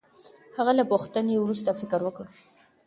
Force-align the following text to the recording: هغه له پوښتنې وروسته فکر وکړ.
هغه 0.57 0.71
له 0.79 0.83
پوښتنې 0.91 1.35
وروسته 1.39 1.69
فکر 1.79 1.99
وکړ. 2.03 2.25